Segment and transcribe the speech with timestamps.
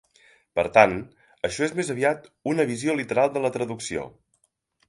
[0.59, 0.95] Per tant,
[1.49, 4.09] això és més aviat una visió literal de la traducció.